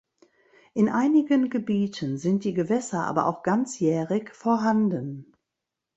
[0.73, 5.31] In einigen Gebieten sind die Gewässer aber auch ganzjährig vorhanden.